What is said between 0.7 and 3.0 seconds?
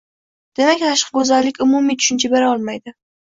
tashqi go`zallik umumiy tushuncha bera olmaydi